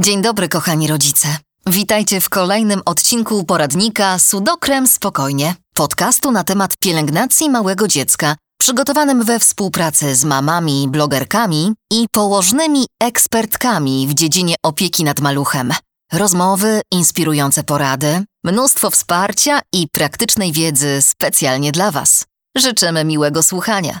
Dzień 0.00 0.22
dobry, 0.22 0.48
kochani 0.48 0.86
rodzice. 0.86 1.28
Witajcie 1.66 2.20
w 2.20 2.28
kolejnym 2.28 2.82
odcinku 2.84 3.44
poradnika 3.44 4.18
Sudokrem 4.18 4.86
Spokojnie, 4.86 5.54
podcastu 5.74 6.32
na 6.32 6.44
temat 6.44 6.76
pielęgnacji 6.76 7.50
małego 7.50 7.88
dziecka, 7.88 8.36
przygotowanym 8.58 9.24
we 9.24 9.38
współpracy 9.38 10.14
z 10.14 10.24
mamami, 10.24 10.88
blogerkami 10.88 11.72
i 11.92 12.06
położnymi 12.12 12.86
ekspertkami 13.02 14.06
w 14.08 14.14
dziedzinie 14.14 14.54
opieki 14.62 15.04
nad 15.04 15.20
maluchem. 15.20 15.72
Rozmowy, 16.12 16.80
inspirujące 16.92 17.64
porady, 17.64 18.24
mnóstwo 18.44 18.90
wsparcia 18.90 19.60
i 19.72 19.88
praktycznej 19.92 20.52
wiedzy 20.52 21.02
specjalnie 21.02 21.72
dla 21.72 21.90
Was. 21.90 22.24
Życzymy 22.56 23.04
miłego 23.04 23.42
słuchania. 23.42 24.00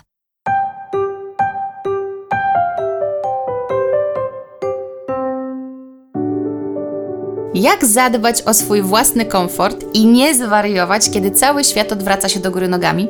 Jak 7.54 7.84
zadbać 7.84 8.42
o 8.42 8.54
swój 8.54 8.82
własny 8.82 9.24
komfort 9.24 9.84
i 9.94 10.06
nie 10.06 10.34
zwariować, 10.34 11.10
kiedy 11.10 11.30
cały 11.30 11.64
świat 11.64 11.92
odwraca 11.92 12.28
się 12.28 12.40
do 12.40 12.50
góry 12.50 12.68
nogami? 12.68 13.08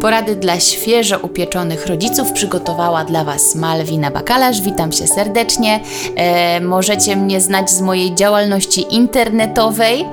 Porady 0.00 0.36
dla 0.36 0.60
świeżo 0.60 1.18
upieczonych 1.18 1.86
rodziców 1.86 2.32
przygotowała 2.32 3.04
dla 3.04 3.24
Was 3.24 3.54
Malwina 3.54 4.10
Bakalarz. 4.10 4.60
Witam 4.60 4.92
się 4.92 5.06
serdecznie. 5.06 5.80
E, 6.16 6.60
możecie 6.60 7.16
mnie 7.16 7.40
znać 7.40 7.70
z 7.70 7.80
mojej 7.80 8.14
działalności 8.14 8.94
internetowej, 8.94 10.06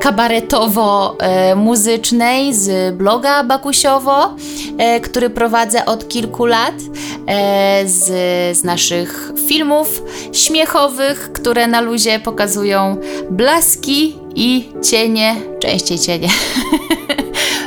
kabaretowo-muzycznej, 0.00 2.54
z 2.54 2.96
bloga 2.96 3.44
Bakusiowo, 3.44 4.34
e, 4.78 5.00
który 5.00 5.30
prowadzę 5.30 5.86
od 5.86 6.08
kilku 6.08 6.46
lat, 6.46 6.74
e, 7.26 7.82
z, 7.86 8.04
z 8.58 8.64
naszych 8.64 9.32
filmów 9.48 10.02
śmiechowych, 10.32 11.32
które 11.32 11.66
na 11.66 11.80
luzie 11.80 12.18
pokazują 12.18 12.96
blaski 13.30 14.16
i 14.34 14.68
cienie, 14.90 15.36
częściej 15.60 15.98
cienie. 15.98 16.28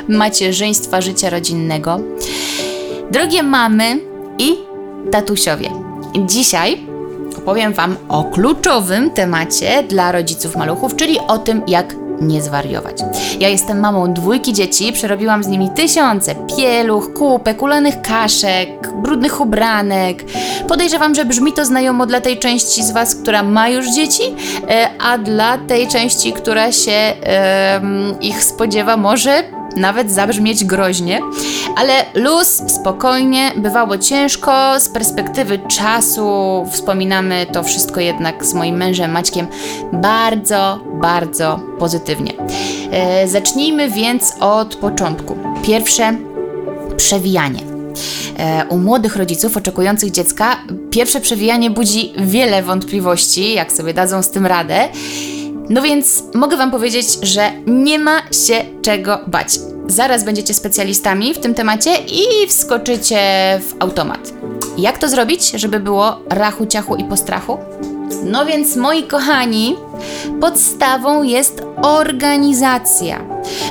macierzyństwa, 0.07 1.01
życia 1.01 1.29
rodzinnego. 1.29 1.99
Drogie 3.11 3.43
mamy 3.43 3.99
i 4.39 4.57
tatusiowie, 5.11 5.69
dzisiaj 6.25 6.87
opowiem 7.37 7.73
Wam 7.73 7.95
o 8.09 8.23
kluczowym 8.23 9.11
temacie 9.11 9.83
dla 9.83 10.11
rodziców 10.11 10.55
maluchów, 10.55 10.95
czyli 10.95 11.19
o 11.27 11.37
tym, 11.37 11.61
jak 11.67 11.95
nie 12.21 12.41
zwariować. 12.41 12.97
Ja 13.39 13.49
jestem 13.49 13.79
mamą 13.79 14.13
dwójki 14.13 14.53
dzieci, 14.53 14.93
przerobiłam 14.93 15.43
z 15.43 15.47
nimi 15.47 15.69
tysiące 15.75 16.35
pieluch, 16.57 17.13
kupek, 17.13 17.61
ulanych 17.61 18.01
kaszek, 18.01 18.69
brudnych 19.01 19.41
ubranek. 19.41 20.23
Podejrzewam, 20.67 21.15
że 21.15 21.25
brzmi 21.25 21.53
to 21.53 21.65
znajomo 21.65 22.05
dla 22.05 22.21
tej 22.21 22.39
części 22.39 22.83
z 22.83 22.91
Was, 22.91 23.15
która 23.15 23.43
ma 23.43 23.69
już 23.69 23.91
dzieci, 23.91 24.23
e, 24.69 24.89
a 24.99 25.17
dla 25.17 25.57
tej 25.57 25.87
części, 25.87 26.33
która 26.33 26.71
się 26.71 27.13
ich 28.21 28.43
spodziewa, 28.43 28.97
może 28.97 29.43
nawet 29.77 30.11
zabrzmieć 30.11 30.65
groźnie, 30.65 31.21
ale 31.75 31.93
luz, 32.13 32.61
spokojnie, 32.67 33.51
bywało 33.55 33.97
ciężko, 33.97 34.79
z 34.79 34.89
perspektywy 34.89 35.59
czasu 35.59 36.27
wspominamy 36.71 37.45
to 37.53 37.63
wszystko 37.63 37.99
jednak 37.99 38.45
z 38.45 38.53
moim 38.53 38.75
mężem 38.75 39.11
Maćkiem 39.11 39.47
bardzo, 39.93 40.79
bardzo 41.01 41.59
pozytywnie. 41.79 42.33
E, 42.91 43.27
zacznijmy 43.27 43.89
więc 43.89 44.33
od 44.39 44.75
początku. 44.75 45.37
Pierwsze 45.63 46.17
przewijanie. 46.97 47.59
E, 48.39 48.65
u 48.69 48.77
młodych 48.77 49.15
rodziców 49.15 49.57
oczekujących 49.57 50.11
dziecka 50.11 50.57
pierwsze 50.91 51.21
przewijanie 51.21 51.69
budzi 51.69 52.13
wiele 52.17 52.63
wątpliwości, 52.63 53.53
jak 53.53 53.71
sobie 53.71 53.93
dadzą 53.93 54.23
z 54.23 54.29
tym 54.31 54.45
radę. 54.45 54.89
No 55.69 55.81
więc 55.81 56.23
mogę 56.33 56.57
Wam 56.57 56.71
powiedzieć, 56.71 57.07
że 57.21 57.51
nie 57.65 57.99
ma 57.99 58.21
się 58.31 58.65
czego 58.81 59.19
bać. 59.27 59.47
Zaraz 59.87 60.23
będziecie 60.23 60.53
specjalistami 60.53 61.33
w 61.33 61.39
tym 61.39 61.53
temacie 61.53 61.97
i 61.97 62.47
wskoczycie 62.47 63.19
w 63.61 63.75
automat. 63.79 64.33
Jak 64.77 64.97
to 64.97 65.09
zrobić, 65.09 65.51
żeby 65.51 65.79
było 65.79 66.19
rachu, 66.29 66.65
ciachu 66.65 66.95
i 66.95 67.03
postrachu? 67.03 67.57
No 68.23 68.45
więc, 68.45 68.75
moi 68.75 69.03
kochani, 69.03 69.75
podstawą 70.41 71.23
jest 71.23 71.63
organizacja. 71.81 73.21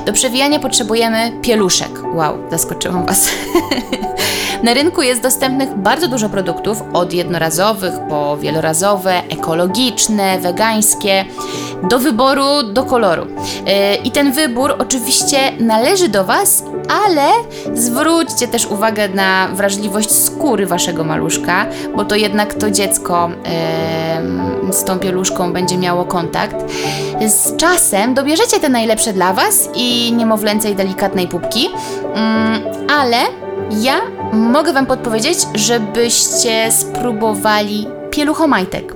Do 0.06 0.12
przewijania 0.12 0.59
potrzebujemy 0.59 1.33
pieluszek. 1.43 1.91
Wow, 2.15 2.39
zaskoczyłam 2.51 3.06
Was. 3.06 3.29
Na 4.62 4.75
rynku 4.75 5.03
jest 5.03 5.22
dostępnych 5.22 5.75
bardzo 5.75 6.09
dużo 6.09 6.28
produktów, 6.28 6.83
od 6.93 7.12
jednorazowych 7.12 7.94
po 8.09 8.37
wielorazowe, 8.37 9.22
ekologiczne, 9.28 10.39
wegańskie, 10.39 11.25
do 11.91 11.99
wyboru, 11.99 12.62
do 12.62 12.84
koloru. 12.84 13.27
Yy, 13.27 13.97
I 14.05 14.11
ten 14.11 14.33
wybór 14.33 14.75
oczywiście 14.78 15.39
należy 15.61 16.09
do 16.09 16.25
Was, 16.25 16.65
ale 17.05 17.28
zwróćcie 17.75 18.49
też 18.49 18.67
uwagę 18.67 19.09
na 19.09 19.49
wrażliwość 19.55 20.11
skóry 20.11 20.67
Waszego 20.67 21.05
maluszka, 21.05 21.67
bo 21.97 22.05
to 22.05 22.15
jednak 22.15 22.55
to 22.55 22.71
dziecko 22.71 23.31
z 24.71 24.84
tą 24.84 24.99
pieluszką 24.99 25.53
będzie 25.53 25.78
miało 25.78 26.05
kontakt. 26.05 26.56
Z 27.28 27.56
czasem 27.56 28.15
dobierzecie 28.15 28.61
te 28.61 28.69
najlepsze 28.69 29.12
dla 29.12 29.33
Was 29.33 29.69
i 29.75 30.12
niemowlęcej 30.12 30.77
delikatnej 30.77 31.28
pupki, 31.28 31.62
yy, 31.65 31.71
ale 32.88 33.17
ja 33.71 34.00
mogę 34.32 34.72
Wam 34.72 34.87
podpowiedzieć, 34.87 35.38
żebyście 35.54 36.72
spróbowali 36.72 37.87
pieluchomajtek. 38.10 38.94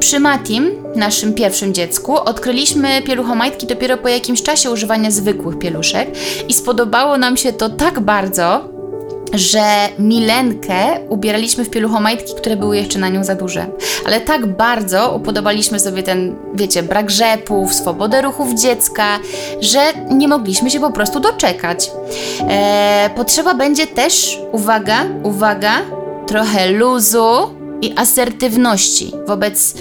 Przy 0.00 0.20
Matim, 0.20 0.70
naszym 0.96 1.34
pierwszym 1.34 1.74
dziecku, 1.74 2.16
odkryliśmy 2.16 3.02
pieluchomajtki 3.02 3.66
dopiero 3.66 3.96
po 3.96 4.08
jakimś 4.08 4.42
czasie 4.42 4.70
używania 4.70 5.10
zwykłych 5.10 5.58
pieluszek 5.58 6.08
i 6.48 6.52
spodobało 6.52 7.18
nam 7.18 7.36
się 7.36 7.52
to 7.52 7.68
tak 7.68 8.00
bardzo, 8.00 8.68
że 9.32 9.88
Milenkę 9.98 11.00
ubieraliśmy 11.08 11.64
w 11.64 11.70
pieluchomajtki, 11.70 12.34
które 12.34 12.56
były 12.56 12.76
jeszcze 12.76 12.98
na 12.98 13.08
nią 13.08 13.24
za 13.24 13.34
duże. 13.34 13.66
Ale 14.04 14.20
tak 14.20 14.46
bardzo 14.46 15.14
upodobaliśmy 15.16 15.80
sobie 15.80 16.02
ten, 16.02 16.36
wiecie, 16.54 16.82
brak 16.82 17.10
rzepów, 17.10 17.74
swobodę 17.74 18.22
ruchów 18.22 18.54
dziecka, 18.54 19.18
że 19.60 19.80
nie 20.10 20.28
mogliśmy 20.28 20.70
się 20.70 20.80
po 20.80 20.90
prostu 20.90 21.20
doczekać. 21.20 21.90
Eee, 22.48 23.10
potrzeba 23.10 23.54
będzie 23.54 23.86
też, 23.86 24.38
uwaga, 24.52 25.04
uwaga, 25.22 25.72
trochę 26.26 26.70
luzu 26.70 27.50
i 27.82 27.94
asertywności 27.96 29.12
wobec 29.26 29.74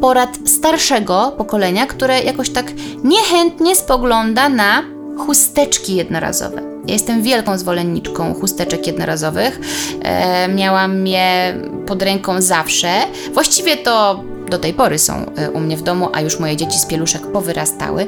porad 0.00 0.38
starszego 0.46 1.32
pokolenia, 1.36 1.86
które 1.86 2.22
jakoś 2.22 2.50
tak 2.50 2.72
niechętnie 3.04 3.76
spogląda 3.76 4.48
na 4.48 4.82
chusteczki 5.18 5.94
jednorazowe. 5.94 6.73
Ja 6.86 6.92
jestem 6.92 7.22
wielką 7.22 7.58
zwolenniczką 7.58 8.34
chusteczek 8.34 8.86
jednorazowych. 8.86 9.60
E, 10.02 10.48
miałam 10.48 11.06
je 11.06 11.54
pod 11.86 12.02
ręką 12.02 12.40
zawsze. 12.40 12.92
Właściwie 13.32 13.76
to 13.76 14.24
do 14.50 14.58
tej 14.58 14.74
pory 14.74 14.98
są 14.98 15.26
e, 15.36 15.50
u 15.50 15.60
mnie 15.60 15.76
w 15.76 15.82
domu, 15.82 16.08
a 16.12 16.20
już 16.20 16.40
moje 16.40 16.56
dzieci 16.56 16.78
z 16.78 16.86
pieluszek 16.86 17.22
powyrastały. 17.26 18.06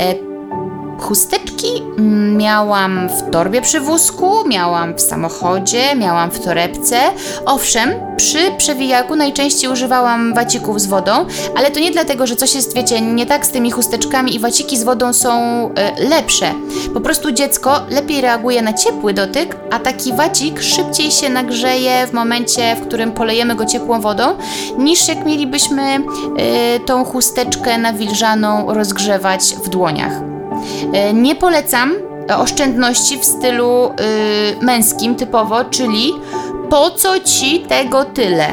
E, 0.00 0.27
Chusteczki 0.98 1.82
miałam 2.36 3.08
w 3.08 3.30
torbie 3.30 3.62
przy 3.62 3.80
wózku, 3.80 4.48
miałam 4.48 4.94
w 4.94 5.00
samochodzie, 5.00 5.96
miałam 5.96 6.30
w 6.30 6.40
torebce. 6.40 6.96
Owszem, 7.46 7.90
przy 8.16 8.38
przewijaku 8.58 9.16
najczęściej 9.16 9.70
używałam 9.70 10.34
wacików 10.34 10.80
z 10.80 10.86
wodą, 10.86 11.12
ale 11.56 11.70
to 11.70 11.80
nie 11.80 11.90
dlatego, 11.90 12.26
że 12.26 12.36
coś 12.36 12.54
jest, 12.54 12.74
wiecie, 12.74 13.00
nie 13.00 13.26
tak 13.26 13.46
z 13.46 13.50
tymi 13.50 13.70
chusteczkami 13.70 14.34
i 14.34 14.38
waciki 14.38 14.78
z 14.78 14.84
wodą 14.84 15.12
są 15.12 15.30
y, 15.98 16.08
lepsze. 16.08 16.54
Po 16.94 17.00
prostu 17.00 17.32
dziecko 17.32 17.80
lepiej 17.90 18.20
reaguje 18.20 18.62
na 18.62 18.72
ciepły 18.72 19.14
dotyk, 19.14 19.56
a 19.70 19.78
taki 19.78 20.12
wacik 20.12 20.62
szybciej 20.62 21.10
się 21.10 21.28
nagrzeje 21.28 22.06
w 22.06 22.12
momencie, 22.12 22.76
w 22.76 22.86
którym 22.86 23.12
polejemy 23.12 23.54
go 23.54 23.66
ciepłą 23.66 24.00
wodą, 24.00 24.24
niż 24.78 25.08
jak 25.08 25.26
mielibyśmy 25.26 25.96
y, 25.96 26.80
tą 26.86 27.04
chusteczkę 27.04 27.78
nawilżaną 27.78 28.74
rozgrzewać 28.74 29.54
w 29.64 29.68
dłoniach. 29.68 30.27
E, 30.92 31.14
nie 31.14 31.34
polecam 31.34 31.92
oszczędności 32.38 33.18
w 33.18 33.24
stylu 33.24 33.90
yy, 34.58 34.66
męskim 34.66 35.14
typowo, 35.14 35.64
czyli 35.64 36.12
po 36.70 36.90
co 36.90 37.20
ci 37.20 37.60
tego 37.60 38.04
tyle? 38.04 38.46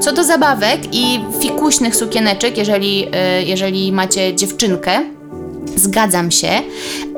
Co 0.00 0.12
do 0.12 0.24
zabawek 0.24 0.80
i 0.92 1.20
fikuśnych 1.40 1.96
sukieneczek, 1.96 2.58
jeżeli, 2.58 3.06
jeżeli 3.46 3.92
macie 3.92 4.34
dziewczynkę, 4.34 5.00
Zgadzam 5.76 6.30
się, 6.30 6.50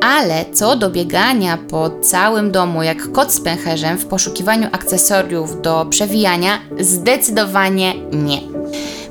ale 0.00 0.44
co 0.52 0.76
do 0.76 0.90
biegania 0.90 1.58
po 1.70 1.90
całym 1.90 2.50
domu 2.50 2.82
jak 2.82 3.12
kot 3.12 3.32
z 3.32 3.40
pęcherzem 3.40 3.98
w 3.98 4.06
poszukiwaniu 4.06 4.68
akcesoriów 4.72 5.62
do 5.62 5.86
przewijania, 5.90 6.58
zdecydowanie 6.80 7.94
nie. 8.12 8.51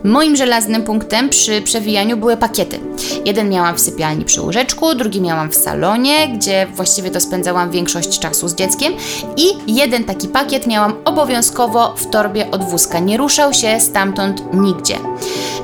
Moim 0.03 0.36
żelaznym 0.36 0.83
punktem 0.83 1.30
przy 1.30 1.62
przewijaniu 1.62 2.18
były 2.18 2.38
pakiety. 2.38 2.80
Jeden 3.25 3.50
miałam 3.50 3.75
w 3.75 3.80
sypialni 3.80 4.25
przy 4.25 4.42
łóżeczku, 4.42 4.95
drugi 4.95 5.21
miałam 5.21 5.51
w 5.51 5.56
salonie, 5.56 6.27
gdzie 6.27 6.68
właściwie 6.75 7.12
to 7.12 7.19
spędzałam 7.19 7.71
większość 7.71 8.19
czasu 8.19 8.48
z 8.48 8.56
dzieckiem 8.56 8.94
i 9.38 9.75
jeden 9.77 10.03
taki 10.03 10.27
pakiet 10.27 10.68
miałam 10.68 10.94
obowiązkowo 11.06 11.94
w 11.98 12.09
torbie 12.09 12.51
od 12.51 12.63
wózka. 12.63 13.00
Nie 13.00 13.18
ruszał 13.18 13.53
się 13.53 13.80
stamtąd 13.80 14.53
nigdzie. 14.53 14.98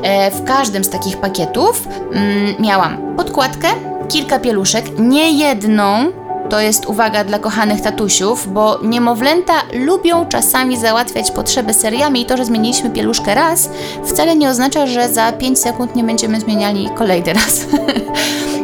E, 0.03 0.31
w 0.31 0.43
każdym 0.43 0.83
z 0.83 0.89
takich 0.89 1.17
pakietów 1.17 1.87
mm, 2.11 2.55
miałam 2.59 3.15
podkładkę, 3.15 3.67
kilka 4.09 4.39
pieluszek, 4.39 4.85
nie 4.99 5.31
jedną, 5.31 6.11
to 6.49 6.61
jest 6.61 6.85
uwaga 6.85 7.23
dla 7.23 7.39
kochanych 7.39 7.81
tatusiów, 7.81 8.53
bo 8.53 8.79
niemowlęta 8.83 9.53
lubią 9.73 10.25
czasami 10.25 10.77
załatwiać 10.77 11.31
potrzeby 11.31 11.73
seriami 11.73 12.21
i 12.21 12.25
to, 12.25 12.37
że 12.37 12.45
zmieniliśmy 12.45 12.89
pieluszkę 12.89 13.35
raz, 13.35 13.69
wcale 14.05 14.35
nie 14.35 14.49
oznacza, 14.49 14.87
że 14.87 15.09
za 15.09 15.31
5 15.31 15.59
sekund 15.59 15.95
nie 15.95 16.03
będziemy 16.03 16.39
zmieniali 16.39 16.89
kolejny 16.95 17.33
raz. 17.39 17.65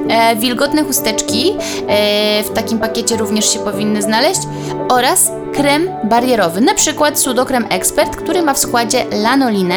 e, 0.10 0.36
wilgotne 0.36 0.84
chusteczki 0.84 1.54
e, 1.88 2.44
w 2.44 2.50
takim 2.54 2.80
pakiecie 2.80 3.18
również 3.18 3.54
się 3.54 3.60
powinny 3.60 4.02
znaleźć 4.02 4.42
oraz 4.90 5.32
krem 5.54 5.90
barierowy, 6.04 6.62
na 6.62 6.74
przykład 6.74 7.20
Sudokrem 7.20 7.66
Expert, 7.70 8.16
który 8.16 8.42
ma 8.42 8.54
w 8.54 8.60
składzie 8.60 9.06
lanolinę. 9.24 9.76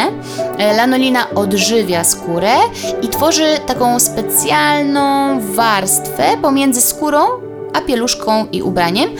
E, 0.58 0.76
lanolina 0.76 1.30
odżywia 1.34 2.04
skórę 2.04 2.54
i 3.02 3.08
tworzy 3.08 3.58
taką 3.66 4.00
specjalną 4.00 5.40
warstwę 5.40 6.24
pomiędzy 6.42 6.80
skórą 6.80 7.45
a 7.76 7.80
pieluszką 7.80 8.46
i 8.52 8.62
ubraniem. 8.62 9.10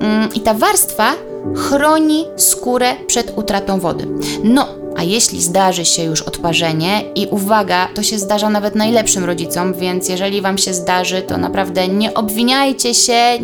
Mm, 0.00 0.28
I 0.34 0.40
ta 0.40 0.54
warstwa 0.54 1.12
chroni 1.56 2.24
skórę 2.36 2.94
przed 3.06 3.38
utratą 3.38 3.80
wody. 3.80 4.06
No, 4.44 4.68
a 4.96 5.02
jeśli 5.02 5.42
zdarzy 5.42 5.84
się 5.84 6.02
już 6.02 6.22
odparzenie, 6.22 7.04
i 7.14 7.26
uwaga, 7.26 7.88
to 7.94 8.02
się 8.02 8.18
zdarza 8.18 8.50
nawet 8.50 8.74
najlepszym 8.74 9.24
rodzicom, 9.24 9.74
więc 9.74 10.08
jeżeli 10.08 10.40
Wam 10.40 10.58
się 10.58 10.74
zdarzy, 10.74 11.22
to 11.22 11.38
naprawdę 11.38 11.88
nie 11.88 12.14
obwiniajcie 12.14 12.94
się 12.94 13.38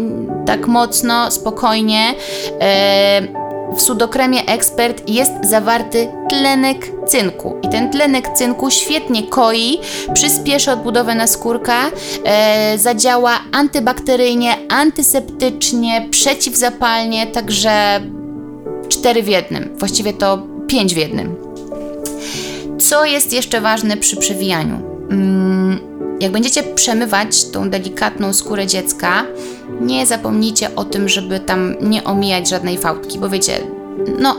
tak 0.47 0.67
mocno, 0.67 1.31
spokojnie. 1.31 2.15
Eee, 2.61 3.45
w 3.75 3.83
sudokremie 3.83 4.47
Expert 4.47 5.11
jest 5.11 5.33
zawarty 5.43 6.09
tlenek 6.29 6.93
cynku 7.07 7.57
i 7.63 7.69
ten 7.69 7.91
tlenek 7.91 8.29
cynku 8.35 8.71
świetnie 8.71 9.23
koi, 9.23 9.79
przyspieszy 10.15 10.71
odbudowę 10.71 11.15
naskórka, 11.15 11.91
e, 12.25 12.79
zadziała 12.79 13.41
antybakteryjnie, 13.53 14.57
antyseptycznie, 14.69 16.09
przeciwzapalnie, 16.11 17.27
także 17.27 18.01
cztery 18.89 19.23
w 19.23 19.29
jednym, 19.29 19.69
właściwie 19.79 20.13
to 20.13 20.43
pięć 20.67 20.95
w 20.95 20.97
jednym. 20.97 21.37
Co 22.79 23.05
jest 23.05 23.33
jeszcze 23.33 23.61
ważne 23.61 23.97
przy 23.97 24.17
przewijaniu? 24.17 24.81
Mm, 25.11 25.79
jak 26.21 26.33
będziecie 26.33 26.63
przemywać 26.63 27.45
tą 27.45 27.71
delikatną 27.71 28.33
skórę 28.33 28.67
dziecka, 28.67 29.25
nie 29.81 30.07
zapomnijcie 30.07 30.77
o 30.77 30.85
tym, 30.85 31.09
żeby 31.09 31.41
tam 31.41 31.75
nie 31.81 32.05
omijać 32.05 32.49
żadnej 32.49 32.79
fałdki, 32.79 33.19
bo 33.19 33.29
wiecie, 33.29 33.53
no 34.19 34.37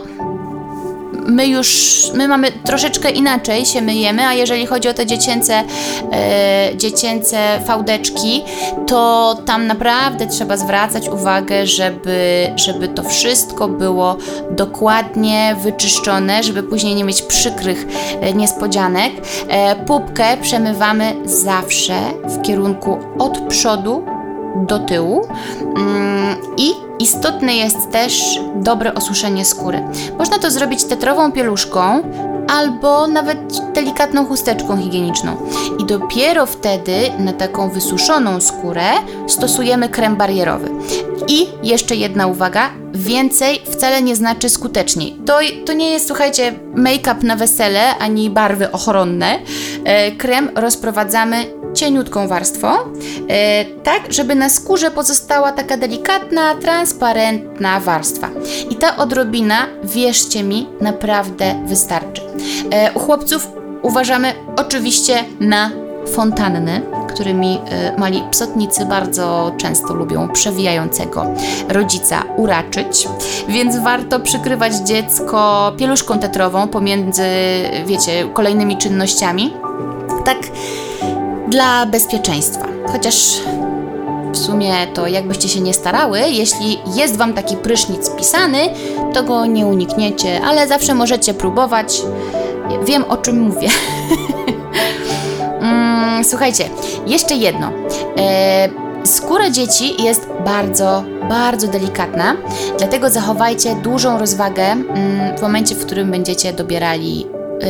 my 1.28 1.46
już, 1.46 2.02
my 2.14 2.28
mamy 2.28 2.52
troszeczkę 2.52 3.10
inaczej 3.10 3.66
się 3.66 3.82
myjemy, 3.82 4.26
a 4.26 4.34
jeżeli 4.34 4.66
chodzi 4.66 4.88
o 4.88 4.94
te 4.94 5.06
dziecięce, 5.06 5.64
e, 6.12 6.70
dziecięce 6.76 7.38
fałdeczki, 7.66 8.42
to 8.86 9.34
tam 9.46 9.66
naprawdę 9.66 10.26
trzeba 10.26 10.56
zwracać 10.56 11.08
uwagę, 11.08 11.66
żeby, 11.66 12.50
żeby 12.56 12.88
to 12.88 13.02
wszystko 13.02 13.68
było 13.68 14.16
dokładnie 14.50 15.56
wyczyszczone, 15.62 16.42
żeby 16.42 16.62
później 16.62 16.94
nie 16.94 17.04
mieć 17.04 17.22
przykrych 17.22 17.86
e, 18.20 18.34
niespodzianek. 18.34 19.12
E, 19.48 19.76
pupkę 19.76 20.36
przemywamy 20.42 21.14
zawsze 21.24 21.94
w 22.24 22.42
kierunku 22.42 22.98
od 23.18 23.38
przodu 23.38 24.17
do 24.66 24.78
tyłu 24.78 25.28
mm, 25.76 26.36
i 26.56 26.72
istotne 26.98 27.56
jest 27.56 27.90
też 27.90 28.40
dobre 28.56 28.94
osuszenie 28.94 29.44
skóry. 29.44 29.82
Można 30.18 30.38
to 30.38 30.50
zrobić 30.50 30.84
tetrową 30.84 31.32
pieluszką 31.32 32.02
albo 32.48 33.06
nawet 33.06 33.38
delikatną 33.72 34.26
chusteczką 34.26 34.76
higieniczną. 34.76 35.36
I 35.78 35.84
dopiero 35.84 36.46
wtedy 36.46 36.96
na 37.18 37.32
taką 37.32 37.70
wysuszoną 37.70 38.40
skórę 38.40 38.86
stosujemy 39.26 39.88
krem 39.88 40.16
barierowy. 40.16 40.70
I 41.28 41.46
jeszcze 41.62 41.96
jedna 41.96 42.26
uwaga, 42.26 42.70
więcej 42.92 43.60
wcale 43.64 44.02
nie 44.02 44.16
znaczy 44.16 44.48
skuteczniej. 44.48 45.16
To, 45.26 45.38
to 45.66 45.72
nie 45.72 45.90
jest, 45.90 46.06
słuchajcie, 46.06 46.52
make-up 46.74 47.26
na 47.26 47.36
wesele 47.36 47.98
ani 47.98 48.30
barwy 48.30 48.72
ochronne. 48.72 49.38
E, 49.84 50.12
krem 50.12 50.50
rozprowadzamy 50.54 51.44
cieniutką 51.78 52.28
warstwą, 52.28 52.68
e, 53.28 53.64
tak 53.64 54.12
żeby 54.12 54.34
na 54.34 54.48
skórze 54.48 54.90
pozostała 54.90 55.52
taka 55.52 55.76
delikatna, 55.76 56.54
transparentna 56.54 57.80
warstwa. 57.80 58.30
I 58.70 58.76
ta 58.76 58.96
odrobina, 58.96 59.66
wierzcie 59.84 60.42
mi, 60.42 60.68
naprawdę 60.80 61.62
wystarczy. 61.66 62.22
E, 62.70 62.92
u 62.92 62.98
chłopców 62.98 63.48
uważamy 63.82 64.34
oczywiście 64.56 65.24
na 65.40 65.70
fontanny, 66.12 66.82
którymi 67.08 67.60
e, 67.70 67.98
mali 67.98 68.22
psotnicy 68.30 68.86
bardzo 68.86 69.52
często 69.56 69.94
lubią 69.94 70.28
przewijającego 70.28 71.26
rodzica 71.68 72.22
uraczyć, 72.36 73.08
więc 73.48 73.76
warto 73.78 74.20
przykrywać 74.20 74.74
dziecko 74.74 75.72
pieluszką 75.78 76.18
tetrową 76.18 76.68
pomiędzy, 76.68 77.22
wiecie, 77.86 78.28
kolejnymi 78.34 78.76
czynnościami. 78.76 79.52
Tak 80.24 80.38
dla 81.48 81.86
bezpieczeństwa. 81.86 82.68
Chociaż 82.92 83.14
w 84.32 84.36
sumie 84.36 84.72
to 84.94 85.06
jakbyście 85.06 85.48
się 85.48 85.60
nie 85.60 85.74
starały, 85.74 86.20
jeśli 86.20 86.78
jest 86.96 87.16
Wam 87.16 87.34
taki 87.34 87.56
prysznic 87.56 88.10
pisany, 88.10 88.58
to 89.14 89.22
go 89.22 89.46
nie 89.46 89.66
unikniecie, 89.66 90.40
ale 90.44 90.68
zawsze 90.68 90.94
możecie 90.94 91.34
próbować. 91.34 92.02
Wiem 92.84 93.04
o 93.04 93.16
czym 93.16 93.40
mówię. 93.40 93.68
mm, 95.60 96.24
słuchajcie, 96.24 96.64
jeszcze 97.06 97.34
jedno. 97.34 97.70
E, 98.18 98.68
skóra 99.04 99.50
dzieci 99.50 100.02
jest 100.02 100.28
bardzo, 100.44 101.04
bardzo 101.28 101.68
delikatna, 101.68 102.36
dlatego 102.78 103.10
zachowajcie 103.10 103.74
dużą 103.74 104.18
rozwagę 104.18 104.64
mm, 104.64 105.36
w 105.38 105.42
momencie, 105.42 105.74
w 105.74 105.86
którym 105.86 106.10
będziecie 106.10 106.52
dobierali 106.52 107.26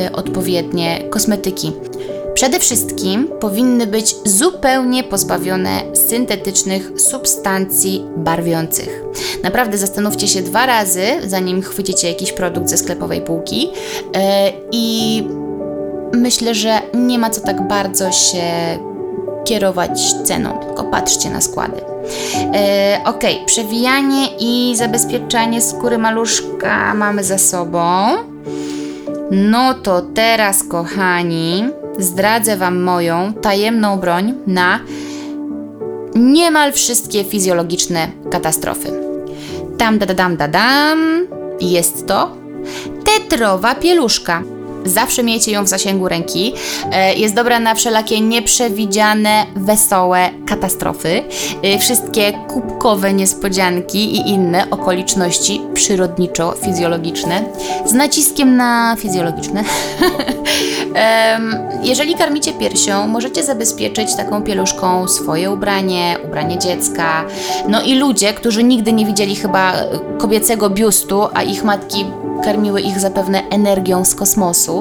y, 0.07 0.13
odpowiednie 0.13 1.01
kosmetyki. 1.11 1.73
Przede 2.39 2.61
wszystkim 2.61 3.29
powinny 3.41 3.87
być 3.87 4.15
zupełnie 4.25 5.05
pozbawione 5.05 5.71
syntetycznych 6.09 6.91
substancji 7.01 8.05
barwiących. 8.17 9.03
Naprawdę 9.43 9.79
zastanówcie 9.79 10.29
się 10.29 10.43
dwa 10.43 10.67
razy, 10.67 11.03
zanim 11.27 11.63
chwycicie 11.63 12.09
jakiś 12.09 12.33
produkt 12.33 12.69
ze 12.69 12.77
sklepowej 12.77 13.21
półki 13.21 13.61
yy, 13.61 14.21
i 14.73 15.23
myślę, 16.13 16.55
że 16.55 16.81
nie 16.95 17.19
ma 17.19 17.31
co 17.31 17.41
tak 17.41 17.69
bardzo 17.69 18.13
się 18.13 18.79
kierować 19.45 20.15
ceną, 20.25 20.59
tylko 20.59 20.85
patrzcie 20.85 21.31
na 21.31 21.41
składy. 21.41 21.81
E, 22.55 23.01
ok, 23.05 23.25
przewijanie 23.47 24.27
i 24.41 24.77
zabezpieczanie 24.77 25.63
skóry 25.63 25.99
maluszka 25.99 26.95
mamy 26.95 27.25
za 27.25 27.39
sobą. 27.39 28.07
No 29.31 29.75
to 29.75 30.03
teraz, 30.03 30.63
kochani, 30.63 31.65
zdradzę 31.99 32.57
Wam 32.57 32.83
moją 32.83 33.33
tajemną 33.33 33.99
broń 33.99 34.35
na 34.47 34.81
niemal 36.15 36.73
wszystkie 36.73 37.25
fizjologiczne 37.25 38.09
katastrofy. 38.31 38.93
Tam 39.79 39.99
da 39.99 40.07
da 40.07 40.15
dam 40.15 40.37
da 40.37 40.49
dam 40.49 41.27
jest 41.61 42.07
to 42.07 42.37
tetrowa 43.05 43.75
pieluszka. 43.75 44.43
Zawsze 44.89 45.23
miejcie 45.23 45.53
ją 45.53 45.65
w 45.65 45.69
zasięgu 45.69 46.09
ręki. 46.09 46.53
E, 46.93 47.15
jest 47.15 47.35
dobra 47.35 47.61
na 47.61 47.75
wszelakie 47.75 48.21
nieprzewidziane, 48.21 49.47
wesołe 49.57 50.31
katastrofy, 50.47 51.23
e, 51.63 51.79
wszystkie 51.79 52.33
kubkowe 52.33 53.13
niespodzianki 53.13 54.17
i 54.17 54.29
inne 54.29 54.71
okoliczności 54.71 55.61
przyrodniczo-fizjologiczne 55.75 57.43
z 57.87 57.93
naciskiem 57.93 58.57
na 58.57 58.97
fizjologiczne. 58.99 59.65
Jeżeli 61.83 62.15
karmicie 62.15 62.53
piersią, 62.53 63.07
możecie 63.07 63.45
zabezpieczyć 63.45 64.15
taką 64.17 64.43
pieluszką 64.43 65.09
swoje 65.09 65.51
ubranie, 65.51 66.17
ubranie 66.25 66.59
dziecka. 66.59 67.25
No 67.69 67.83
i 67.83 67.95
ludzie, 67.95 68.33
którzy 68.33 68.65
nigdy 68.65 68.93
nie 68.93 69.07
widzieli 69.07 69.37
chyba 69.37 69.73
kobiecego 70.19 70.71
biustu, 70.71 71.29
a 71.35 71.43
ich 71.43 71.65
matki 71.65 72.05
karmiły 72.45 72.81
ich 72.81 73.01
zapewne 73.01 73.43
energią 73.51 74.05
z 74.05 74.15
kosmosu, 74.15 74.78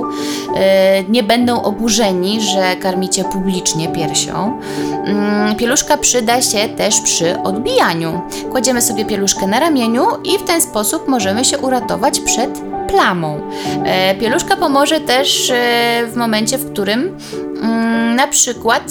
e, 0.55 1.03
nie 1.03 1.23
będą 1.23 1.61
oburzeni, 1.61 2.41
że 2.41 2.75
karmicie 2.75 3.23
publicznie 3.23 3.87
piersią. 3.87 4.59
Mm, 5.05 5.55
pieluszka 5.55 5.97
przyda 5.97 6.41
się 6.41 6.69
też 6.69 7.01
przy 7.01 7.41
odbijaniu. 7.41 8.21
Kładziemy 8.51 8.81
sobie 8.81 9.05
pieluszkę 9.05 9.47
na 9.47 9.59
ramieniu 9.59 10.05
i 10.23 10.37
w 10.39 10.43
ten 10.43 10.61
sposób 10.61 11.07
możemy 11.07 11.45
się 11.45 11.57
uratować 11.57 12.19
przed 12.19 12.61
plamą. 12.87 13.41
E, 13.85 14.15
pieluszka 14.15 14.55
pomoże 14.55 14.99
też 14.99 15.49
e, 15.49 16.07
w 16.07 16.15
momencie, 16.15 16.57
w 16.57 16.71
którym 16.71 17.17
mm, 17.61 18.15
na 18.15 18.27
przykład 18.27 18.83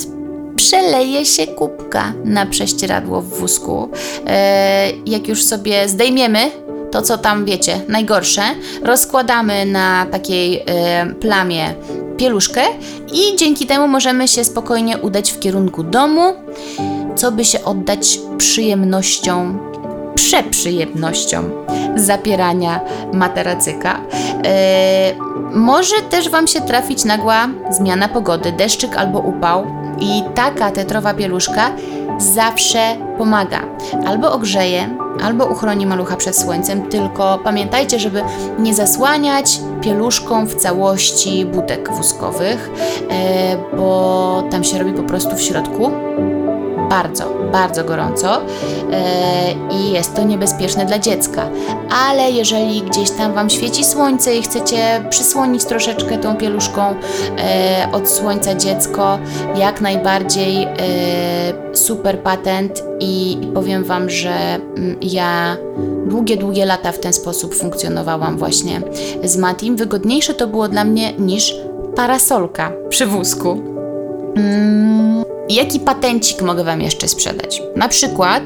przeleje 0.57 1.25
się 1.25 1.47
kubka 1.47 2.13
na 2.25 2.47
prześcieradło 2.47 3.21
w 3.21 3.29
wózku. 3.29 3.89
Jak 5.07 5.29
już 5.29 5.45
sobie 5.45 5.89
zdejmiemy 5.89 6.51
to, 6.97 7.03
co 7.03 7.19
tam 7.19 7.45
wiecie, 7.45 7.81
najgorsze, 7.89 8.43
rozkładamy 8.83 9.67
na 9.67 10.07
takiej 10.07 10.63
e, 10.67 11.07
plamie 11.21 11.75
pieluszkę 12.17 12.63
i 13.13 13.37
dzięki 13.37 13.67
temu 13.67 13.89
możemy 13.89 14.29
się 14.29 14.45
spokojnie 14.45 14.99
udać 14.99 15.33
w 15.33 15.39
kierunku 15.39 15.83
domu, 15.83 16.33
co 17.17 17.33
by 17.33 17.45
się 17.45 17.65
oddać 17.65 18.19
przyjemnością, 18.39 19.59
przeprzyjemnością 20.15 21.51
zapierania 21.97 22.81
materacyka. 23.13 24.01
E, 24.45 25.15
może 25.53 25.95
też 26.11 26.29
Wam 26.29 26.47
się 26.47 26.61
trafić 26.61 27.05
nagła 27.05 27.49
zmiana 27.71 28.09
pogody, 28.09 28.53
deszczyk 28.53 28.97
albo 28.97 29.19
upał 29.19 29.67
i 30.01 30.23
taka 30.35 30.71
tetrowa 30.71 31.15
pieluszka 31.15 31.71
zawsze 32.19 32.97
pomaga. 33.19 33.61
Albo 34.07 34.33
ogrzeje, 34.33 35.06
albo 35.23 35.47
uchroni 35.47 35.87
malucha 35.87 36.17
przed 36.17 36.39
słońcem, 36.39 36.83
tylko 36.83 37.39
pamiętajcie, 37.45 37.99
żeby 37.99 38.23
nie 38.59 38.75
zasłaniać 38.75 39.61
pieluszką 39.81 40.47
w 40.47 40.55
całości 40.55 41.45
budek 41.45 41.93
wózkowych, 41.93 42.71
e, 43.11 43.57
bo 43.77 44.43
tam 44.51 44.65
się 44.65 44.79
robi 44.79 44.93
po 44.93 45.03
prostu 45.03 45.37
w 45.37 45.43
środku 45.43 45.91
bardzo, 46.89 47.25
bardzo 47.53 47.85
gorąco 47.85 48.37
e, 48.37 48.43
i 49.71 49.93
jest 49.93 50.15
to 50.15 50.25
niebezpieczne 50.25 50.87
dla 50.87 50.99
dziecka. 50.99 51.49
Ale 51.91 52.31
jeżeli 52.31 52.83
gdzieś 52.83 53.11
tam 53.11 53.33
Wam 53.33 53.51
świeci 53.51 53.85
słońce 53.85 54.37
i 54.37 54.43
chcecie 54.43 55.05
przysłonić 55.11 55.65
troszeczkę 55.65 56.19
tą 56.19 56.37
pieluszką 56.37 56.95
e, 57.39 57.89
od 57.93 58.09
słońca 58.09 58.55
dziecko, 58.55 59.19
jak 59.57 59.81
najbardziej 59.81 60.63
e, 60.63 60.69
super 61.73 62.19
patent 62.19 62.83
i, 63.01 63.39
powiem 63.55 63.85
Wam, 63.85 64.11
że 64.11 64.35
mm, 64.55 64.97
ja 65.01 65.57
długie, 66.07 66.37
długie 66.37 66.65
lata 66.65 66.93
w 66.93 66.99
ten 66.99 67.13
sposób 67.13 67.55
funkcjonowałam 67.55 68.39
właśnie 68.39 68.81
z 69.25 69.37
Matim. 69.37 69.77
Wygodniejsze 69.77 70.35
to 70.35 70.47
było 70.47 70.69
dla 70.69 70.85
mnie 70.85 71.13
niż 71.13 71.55
parasolka 71.97 72.73
przy 72.89 73.07
wózku. 73.07 73.63
Mm, 74.37 75.26
Jaki 75.49 75.81
patencik 75.81 76.43
mogę 76.43 76.65
Wam 76.65 76.81
jeszcze 76.81 77.09
sprzedać? 77.09 77.63
Na 77.77 77.89
przykład, 77.89 78.43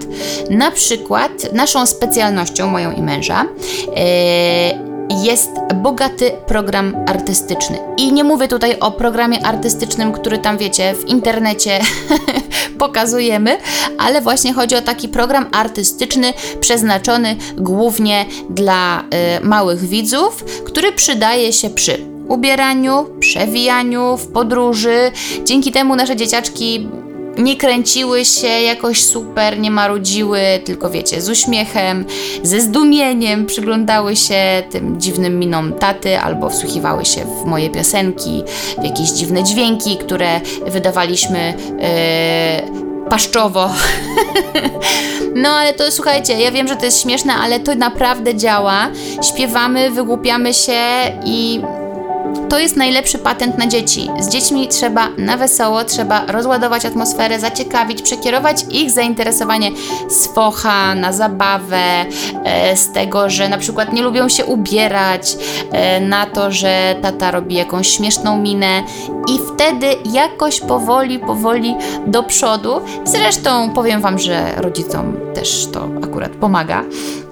na 0.50 0.71
przykład 0.71 1.52
naszą 1.52 1.87
specjalnością, 1.87 2.66
moją 2.66 2.92
i 2.92 3.02
męża, 3.02 3.47
yy, 3.87 4.90
jest 5.25 5.50
bogaty 5.75 6.33
program 6.47 6.97
artystyczny. 7.07 7.78
I 7.97 8.12
nie 8.12 8.25
mówię 8.25 8.49
tutaj 8.49 8.76
o 8.80 8.90
programie 8.90 9.47
artystycznym, 9.47 10.12
który 10.12 10.38
tam 10.38 10.59
wiecie, 10.59 10.95
w 10.95 11.09
internecie 11.09 11.80
pokazujemy, 12.78 13.59
ale 13.99 14.21
właśnie 14.21 14.52
chodzi 14.52 14.76
o 14.76 14.83
taki 14.83 15.09
program 15.09 15.49
artystyczny 15.52 16.33
przeznaczony 16.61 17.37
głównie 17.57 18.26
dla 18.50 19.00
y, 19.00 19.04
małych 19.45 19.80
widzów, 19.80 20.45
który 20.64 20.92
przydaje 20.92 21.52
się 21.52 21.71
przy 21.71 22.09
ubieraniu, 22.30 23.06
przewijaniu, 23.20 24.16
w 24.16 24.26
podróży. 24.26 25.12
Dzięki 25.44 25.72
temu 25.72 25.96
nasze 25.96 26.16
dzieciaczki 26.16 26.88
nie 27.38 27.56
kręciły 27.56 28.25
się 28.25 28.46
jakoś 28.46 29.04
super, 29.04 29.58
nie 29.58 29.70
marudziły, 29.70 30.40
tylko 30.64 30.90
wiecie, 30.90 31.20
z 31.20 31.28
uśmiechem, 31.28 32.04
ze 32.42 32.60
zdumieniem 32.60 33.46
przyglądały 33.46 34.16
się 34.16 34.62
tym 34.70 35.00
dziwnym 35.00 35.38
minom 35.38 35.72
taty 35.72 36.18
albo 36.18 36.50
wsłuchiwały 36.50 37.04
się 37.04 37.25
w 37.25 37.44
moje 37.46 37.70
piosenki, 37.70 38.42
w 38.80 38.84
jakieś 38.84 39.10
dziwne 39.10 39.44
dźwięki, 39.44 39.96
które 39.96 40.40
wydawaliśmy. 40.66 41.54
Yy, 41.78 42.90
paszczowo. 43.10 43.70
no 45.42 45.49
ale 45.49 45.75
to 45.75 45.90
słuchajcie, 45.90 46.40
ja 46.40 46.50
wiem, 46.50 46.68
że 46.68 46.76
to 46.76 46.84
jest 46.84 47.02
śmieszne, 47.02 47.32
ale 47.34 47.60
to 47.60 47.75
naprawdę 47.75 48.34
działa. 48.34 48.88
Śpiewamy, 49.22 49.90
wygłupiamy 49.90 50.54
się 50.54 50.82
i 51.25 51.60
to 52.50 52.59
jest 52.59 52.76
najlepszy 52.76 53.19
patent 53.19 53.59
na 53.59 53.66
dzieci. 53.66 54.11
Z 54.21 54.28
dziećmi 54.28 54.69
trzeba 54.69 55.09
na 55.19 55.37
wesoło, 55.37 55.85
trzeba 55.85 56.26
rozładować 56.26 56.85
atmosferę, 56.85 57.40
zaciekawić, 57.40 58.02
przekierować 58.02 58.64
ich 58.71 58.90
zainteresowanie 58.90 59.71
z 60.09 60.26
focha 60.26 60.95
na 60.95 61.12
zabawę, 61.12 62.07
e, 62.45 62.76
z 62.76 62.92
tego, 62.92 63.30
że 63.30 63.49
na 63.49 63.59
przykład 63.59 63.92
nie 63.92 64.02
lubią 64.02 64.28
się 64.28 64.45
ubierać, 64.45 65.37
e, 65.73 66.00
na 66.00 66.26
to, 66.26 66.50
że 66.50 66.97
tata 67.02 67.30
robi 67.30 67.54
jakąś 67.54 67.88
śmieszną 67.88 68.38
minę 68.38 68.83
i 69.28 69.38
wtedy 69.54 69.87
jakoś 70.12 70.61
powoli, 70.61 71.19
powoli 71.19 71.75
do 72.07 72.23
przodu. 72.23 72.80
Zresztą 73.04 73.71
powiem 73.71 74.00
Wam, 74.00 74.19
że 74.19 74.54
rodzicom 74.57 75.16
też 75.35 75.69
to 75.73 75.88
akurat 76.04 76.33
pomaga. 76.33 76.85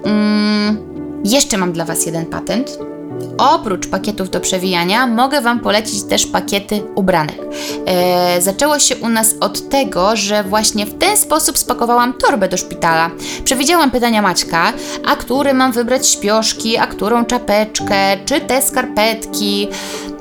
Mm, 0.05 0.77
jeszcze 1.23 1.57
mam 1.57 1.71
dla 1.71 1.85
Was 1.85 2.05
jeden 2.05 2.25
patent 2.25 2.98
Oprócz 3.37 3.87
pakietów 3.87 4.29
do 4.29 4.39
przewijania, 4.39 5.07
mogę 5.07 5.41
Wam 5.41 5.59
polecić 5.59 6.03
też 6.03 6.25
pakiety 6.25 6.81
ubranek. 6.95 7.37
Eee, 7.85 8.41
zaczęło 8.41 8.79
się 8.79 8.95
u 8.95 9.09
nas 9.09 9.35
od 9.39 9.69
tego, 9.69 10.15
że 10.15 10.43
właśnie 10.43 10.85
w 10.85 10.97
ten 10.97 11.17
sposób 11.17 11.57
spakowałam 11.57 12.13
torbę 12.13 12.49
do 12.49 12.57
szpitala. 12.57 13.11
Przewidziałam 13.43 13.91
pytania 13.91 14.21
Maćka, 14.21 14.73
a 15.07 15.15
który 15.15 15.53
mam 15.53 15.71
wybrać 15.71 16.07
śpioszki, 16.07 16.77
a 16.77 16.87
którą 16.87 17.25
czapeczkę, 17.25 18.17
czy 18.25 18.41
te 18.41 18.61
skarpetki. 18.61 19.67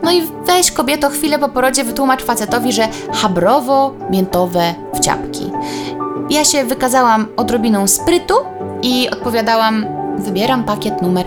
No 0.03 0.13
i 0.13 0.23
weź 0.47 0.73
kobieto 0.73 1.11
chwilę 1.11 1.39
po 1.39 1.49
porodzie 1.49 1.85
wytłumacz 1.85 2.23
facetowi, 2.23 2.73
że 2.73 2.89
habrowo-miętowe 3.13 4.75
wciapki. 4.95 5.51
Ja 6.31 6.45
się 6.45 6.65
wykazałam 6.65 7.27
odrobiną 7.37 7.87
sprytu 7.87 8.35
i 8.83 9.09
odpowiadałam, 9.11 9.87
wybieram 10.19 10.65
pakiet 10.65 11.03
numer 11.03 11.27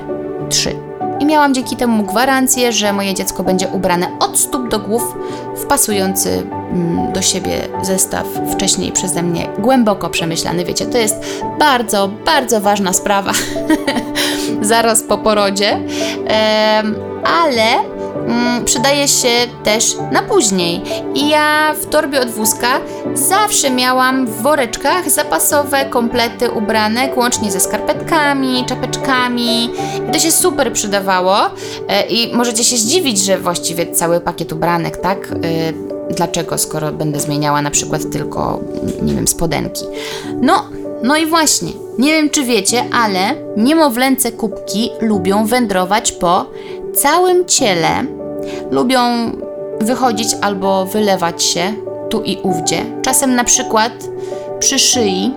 3 0.50 0.81
i 1.22 1.26
miałam 1.26 1.54
dzięki 1.54 1.76
temu 1.76 2.04
gwarancję, 2.04 2.72
że 2.72 2.94
moje 2.94 3.14
dziecko 3.14 3.44
będzie 3.44 3.68
ubrane 3.68 4.08
od 4.20 4.40
stóp 4.40 4.70
do 4.70 4.80
głów 4.80 5.16
w 5.56 5.66
pasujący 5.66 6.48
mm, 6.72 7.14
do 7.14 7.22
siebie 7.22 7.62
zestaw 7.82 8.28
wcześniej 8.52 8.92
przeze 8.92 9.24
mnie 9.24 9.48
głęboko 9.60 10.10
przemyślany. 10.10 10.66
Wiecie, 10.66 10.86
to 10.86 10.98
jest 10.98 11.16
bardzo, 11.60 12.08
bardzo 12.26 12.62
ważna 12.62 12.94
sprawa 12.94 13.32
zaraz 14.62 15.04
po 15.04 15.18
porodzie, 15.18 15.80
ale 17.24 17.91
mm, 18.16 18.66
przydaje 18.66 19.08
się 19.08 19.30
też 19.64 19.96
na 20.12 20.22
później. 20.22 20.82
I 21.16 21.30
ja 21.30 21.74
w 21.82 21.86
torbie 21.86 22.22
od 22.22 22.30
wózka 22.30 22.80
zawsze 23.14 23.70
miałam 23.70 24.28
w 24.28 24.42
woreczkach 24.42 25.10
zapasowe 25.10 25.86
komplety 25.86 26.52
ubranek, 26.52 27.18
łącznie 27.18 27.52
ze 27.52 27.60
skarpetkami, 27.60 28.66
czapeczkami. 28.66 29.70
I 30.10 30.12
to 30.14 30.20
się 30.20 30.32
super 30.32 30.74
przydawało. 30.74 31.38
E, 31.88 32.08
I 32.08 32.36
możecie 32.36 32.64
się 32.64 32.78
zdziwić, 32.78 33.20
że 33.20 33.38
właściwie 33.38 33.92
cały 33.92 34.20
pakiet 34.20 34.54
ubranek, 34.54 34.98
tak? 34.98 35.32
E, 35.32 35.92
dlaczego, 36.14 36.58
skoro 36.58 36.92
będę 36.92 37.20
zmieniała 37.20 37.62
na 37.62 37.72
przykład 37.72 38.02
tylko, 38.12 38.60
nie 39.02 39.14
wiem, 39.14 39.28
spodenki. 39.28 39.86
No, 40.42 40.70
no 41.04 41.18
i 41.18 41.26
właśnie, 41.26 41.72
nie 42.00 42.12
wiem 42.12 42.30
czy 42.30 42.44
wiecie, 42.44 42.84
ale 42.94 43.20
niemowlęce 43.58 44.32
kubki 44.32 44.90
lubią 45.02 45.46
wędrować 45.46 46.12
po 46.12 46.46
całym 46.96 47.46
ciele 47.46 48.06
lubią 48.72 49.00
wychodzić 49.82 50.28
albo 50.42 50.86
wylewać 50.86 51.44
się 51.44 51.74
tu 52.10 52.22
i 52.22 52.38
ówdzie. 52.44 52.86
Czasem 53.02 53.36
na 53.36 53.44
przykład 53.44 53.92
przy 54.60 54.80
szyi 54.80 55.34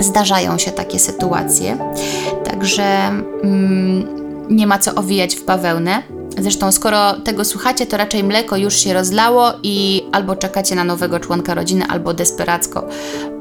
zdarzają 0.00 0.58
się 0.58 0.70
takie 0.70 0.98
sytuacje, 0.98 1.78
także 2.44 2.84
mm, 3.42 4.22
nie 4.50 4.66
ma 4.66 4.78
co 4.78 4.94
owijać 4.94 5.36
w 5.36 5.44
bawełnę. 5.44 6.02
Zresztą, 6.38 6.72
skoro 6.72 7.12
tego 7.12 7.44
słuchacie, 7.44 7.86
to 7.86 7.96
raczej 7.96 8.24
mleko 8.24 8.56
już 8.56 8.76
się 8.76 8.94
rozlało 8.94 9.52
i 9.62 10.02
albo 10.12 10.36
czekacie 10.36 10.74
na 10.74 10.84
nowego 10.84 11.20
członka 11.20 11.54
rodziny, 11.54 11.84
albo 11.88 12.14
desperacko 12.14 12.88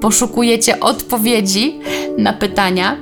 poszukujecie 0.02 0.80
odpowiedzi 0.80 1.80
na 2.18 2.34
pytania. 2.34 2.98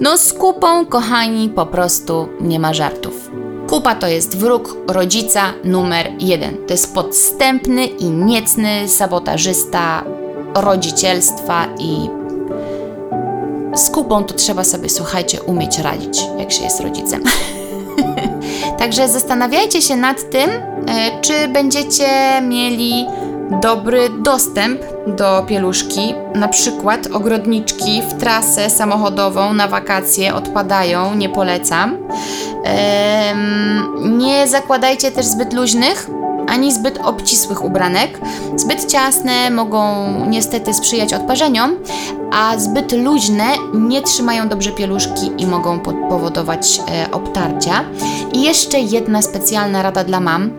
No, 0.00 0.18
z 0.18 0.32
kupą, 0.32 0.86
kochani, 0.86 1.48
po 1.48 1.66
prostu 1.66 2.28
nie 2.40 2.60
ma 2.60 2.74
żartów. 2.74 3.30
Kupa 3.68 3.94
to 3.94 4.06
jest 4.06 4.36
wróg 4.36 4.76
rodzica 4.88 5.52
numer 5.64 6.12
jeden. 6.18 6.56
To 6.66 6.74
jest 6.74 6.94
podstępny 6.94 7.86
i 7.86 8.04
niecny 8.10 8.88
sabotażysta 8.88 10.04
rodzicielstwa 10.54 11.66
i 11.78 12.08
z 13.74 13.90
kupą 13.90 14.24
to 14.24 14.34
trzeba 14.34 14.64
sobie, 14.64 14.88
słuchajcie, 14.88 15.42
umieć 15.42 15.78
radzić, 15.78 16.20
jak 16.38 16.52
się 16.52 16.64
jest 16.64 16.80
rodzicem. 16.80 17.22
Także 18.78 19.08
zastanawiajcie 19.08 19.82
się 19.82 19.96
nad 19.96 20.30
tym, 20.30 20.50
e, 20.50 21.20
czy 21.20 21.48
będziecie 21.48 22.08
mieli 22.42 23.06
dobry 23.62 24.10
dostęp 24.22 24.95
do 25.06 25.44
pieluszki. 25.48 26.14
Na 26.34 26.48
przykład 26.48 27.06
ogrodniczki 27.12 28.02
w 28.02 28.14
trasę 28.14 28.70
samochodową 28.70 29.52
na 29.52 29.68
wakacje 29.68 30.34
odpadają, 30.34 31.14
nie 31.14 31.28
polecam. 31.28 31.96
Nie 34.18 34.48
zakładajcie 34.48 35.10
też 35.10 35.26
zbyt 35.26 35.52
luźnych 35.52 36.10
ani 36.48 36.72
zbyt 36.72 36.98
obcisłych 37.04 37.64
ubranek. 37.64 38.20
Zbyt 38.56 38.84
ciasne 38.84 39.50
mogą 39.50 40.06
niestety 40.26 40.74
sprzyjać 40.74 41.14
odparzeniom, 41.14 41.76
a 42.32 42.58
zbyt 42.58 42.92
luźne 42.92 43.44
nie 43.74 44.02
trzymają 44.02 44.48
dobrze 44.48 44.70
pieluszki 44.70 45.30
i 45.38 45.46
mogą 45.46 45.80
po- 45.80 45.92
powodować 46.08 46.80
e, 46.90 47.10
obtarcia. 47.10 47.84
I 48.32 48.42
jeszcze 48.42 48.78
jedna 48.80 49.22
specjalna 49.22 49.82
rada 49.82 50.04
dla 50.04 50.20
mam. 50.20 50.50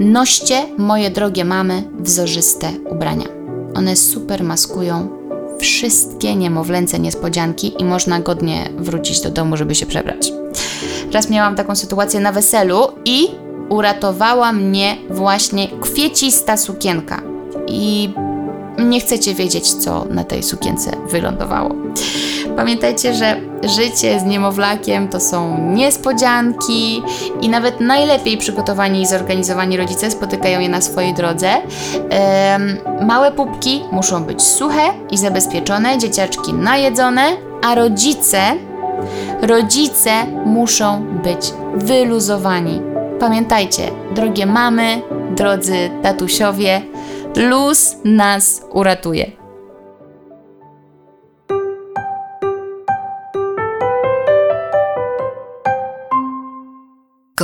Noście, 0.00 0.62
moje 0.78 1.10
drogie 1.10 1.44
mamy, 1.44 1.82
wzorzyste 2.00 2.68
ubrania. 2.90 3.37
One 3.78 3.96
super 3.96 4.44
maskują 4.44 5.08
wszystkie 5.60 6.36
niemowlęce 6.36 6.98
niespodzianki 6.98 7.74
i 7.78 7.84
można 7.84 8.20
godnie 8.20 8.70
wrócić 8.76 9.20
do 9.20 9.30
domu, 9.30 9.56
żeby 9.56 9.74
się 9.74 9.86
przebrać. 9.86 10.32
Raz 11.12 11.30
miałam 11.30 11.56
taką 11.56 11.76
sytuację 11.76 12.20
na 12.20 12.32
weselu 12.32 12.88
i 13.04 13.28
uratowała 13.68 14.52
mnie 14.52 14.96
właśnie 15.10 15.68
kwiecista 15.80 16.56
sukienka. 16.56 17.22
I 17.66 18.10
nie 18.78 19.00
chcecie 19.00 19.34
wiedzieć, 19.34 19.72
co 19.74 20.04
na 20.04 20.24
tej 20.24 20.42
sukience 20.42 20.90
wylądowało. 21.10 21.74
Pamiętajcie, 22.56 23.14
że 23.14 23.40
życie 23.64 24.20
z 24.20 24.24
niemowlakiem 24.24 25.08
to 25.08 25.20
są 25.20 25.58
niespodzianki 25.74 27.02
i 27.40 27.48
nawet 27.48 27.80
najlepiej 27.80 28.38
przygotowani 28.38 29.02
i 29.02 29.06
zorganizowani 29.06 29.76
rodzice 29.76 30.10
spotykają 30.10 30.60
je 30.60 30.68
na 30.68 30.80
swojej 30.80 31.14
drodze. 31.14 31.48
Małe 33.06 33.32
pupki 33.32 33.82
muszą 33.92 34.24
być 34.24 34.42
suche 34.42 34.90
i 35.10 35.18
zabezpieczone, 35.18 35.98
dzieciaczki 35.98 36.52
najedzone, 36.52 37.22
a 37.62 37.74
rodzice 37.74 38.38
Rodzice 39.42 40.26
muszą 40.46 41.04
być 41.22 41.52
wyluzowani. 41.74 42.80
Pamiętajcie, 43.20 43.82
drogie 44.14 44.46
mamy, 44.46 45.02
drodzy 45.36 45.90
tatusiowie, 46.02 46.82
luz 47.36 47.96
nas 48.04 48.62
uratuje. 48.72 49.47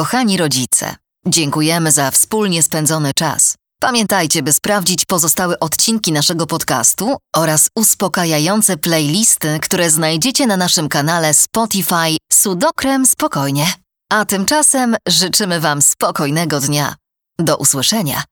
Kochani 0.04 0.36
rodzice, 0.36 0.96
dziękujemy 1.26 1.92
za 1.92 2.10
wspólnie 2.10 2.62
spędzony 2.62 3.14
czas. 3.14 3.54
Pamiętajcie, 3.80 4.42
by 4.42 4.52
sprawdzić 4.52 5.04
pozostałe 5.04 5.60
odcinki 5.60 6.12
naszego 6.12 6.46
podcastu 6.46 7.16
oraz 7.36 7.68
uspokajające 7.76 8.76
playlisty, 8.76 9.58
które 9.62 9.90
znajdziecie 9.90 10.46
na 10.46 10.56
naszym 10.56 10.88
kanale 10.88 11.34
Spotify 11.34 12.16
Sudokrem 12.32 13.06
Spokojnie. 13.06 13.66
A 14.12 14.24
tymczasem 14.24 14.96
życzymy 15.08 15.60
Wam 15.60 15.82
spokojnego 15.82 16.60
dnia. 16.60 16.94
Do 17.38 17.56
usłyszenia. 17.56 18.22